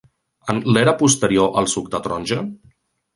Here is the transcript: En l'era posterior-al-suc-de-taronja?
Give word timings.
En 0.53 0.61
l'era 0.77 0.95
posterior-al-suc-de-taronja? 1.01 2.39